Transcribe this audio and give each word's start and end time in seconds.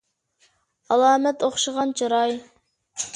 ئالامەت 0.95 1.45
ئوخشىغان 1.49 1.91
چىراي. 2.01 2.33